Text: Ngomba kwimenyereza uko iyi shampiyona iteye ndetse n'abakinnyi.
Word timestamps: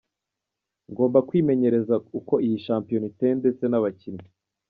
Ngomba 0.91 1.19
kwimenyereza 1.27 1.95
uko 2.19 2.33
iyi 2.45 2.57
shampiyona 2.65 3.05
iteye 3.11 3.33
ndetse 3.41 3.63
n'abakinnyi. 3.67 4.23